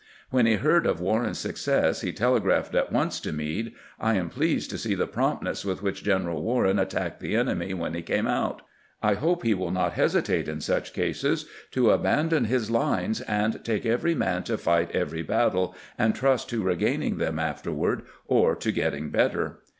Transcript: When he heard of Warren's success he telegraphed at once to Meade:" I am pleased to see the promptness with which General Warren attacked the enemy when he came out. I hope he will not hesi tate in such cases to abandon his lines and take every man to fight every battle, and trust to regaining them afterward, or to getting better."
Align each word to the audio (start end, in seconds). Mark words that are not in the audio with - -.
When 0.31 0.47
he 0.47 0.55
heard 0.55 0.87
of 0.87 0.99
Warren's 0.99 1.37
success 1.37 2.01
he 2.01 2.11
telegraphed 2.11 2.73
at 2.73 2.91
once 2.91 3.19
to 3.19 3.31
Meade:" 3.31 3.73
I 3.99 4.15
am 4.15 4.29
pleased 4.31 4.71
to 4.71 4.79
see 4.79 4.95
the 4.95 5.05
promptness 5.05 5.63
with 5.63 5.83
which 5.83 6.03
General 6.03 6.41
Warren 6.41 6.79
attacked 6.79 7.19
the 7.19 7.35
enemy 7.35 7.75
when 7.75 7.93
he 7.93 8.01
came 8.01 8.25
out. 8.25 8.63
I 9.03 9.13
hope 9.13 9.43
he 9.43 9.53
will 9.53 9.69
not 9.69 9.93
hesi 9.93 10.23
tate 10.23 10.47
in 10.47 10.59
such 10.59 10.93
cases 10.93 11.45
to 11.69 11.91
abandon 11.91 12.45
his 12.45 12.71
lines 12.71 13.21
and 13.27 13.63
take 13.63 13.85
every 13.85 14.15
man 14.15 14.41
to 14.45 14.57
fight 14.57 14.89
every 14.93 15.21
battle, 15.21 15.75
and 15.99 16.15
trust 16.15 16.49
to 16.49 16.63
regaining 16.63 17.19
them 17.19 17.37
afterward, 17.37 18.01
or 18.25 18.55
to 18.55 18.71
getting 18.71 19.11
better." 19.11 19.59